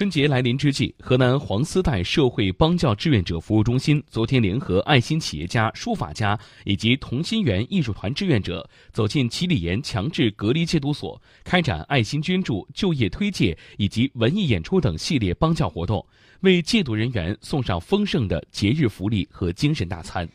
[0.00, 16.02] 春节来临之际，河南黄丝带社会帮教志愿者服务中心昨天联合爱心企业家、书法家以及同心圆艺术团志愿者，走进七里岩强制隔离戒毒所，开展爱心捐助、就业推介以及文艺演出等系列帮教活动，
[16.40, 20.26] 为戒毒人员送上丰盛的节日福利和精神大餐。